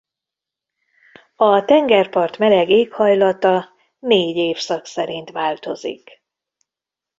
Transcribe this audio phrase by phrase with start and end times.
[1.35, 3.69] A tengerpart meleg éghajlata
[3.99, 6.21] négy évszak szerint változik.